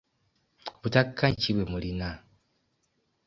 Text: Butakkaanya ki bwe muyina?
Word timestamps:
Butakkaanya 0.81 1.39
ki 1.41 1.51
bwe 1.55 1.63
muyina? 1.71 2.09